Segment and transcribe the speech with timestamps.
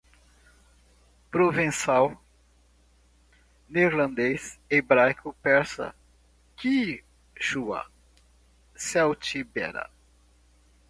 [1.29, 2.19] provençal,
[3.69, 5.93] neerlandês, hebraico, persa,
[6.55, 7.85] quíchua,
[8.75, 9.91] celtibera